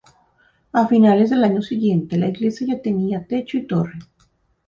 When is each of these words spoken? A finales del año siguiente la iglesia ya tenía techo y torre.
A 0.71 0.87
finales 0.87 1.29
del 1.29 1.43
año 1.43 1.61
siguiente 1.61 2.17
la 2.17 2.27
iglesia 2.29 2.65
ya 2.73 2.81
tenía 2.81 3.27
techo 3.27 3.59
y 3.59 3.67
torre. 3.67 3.99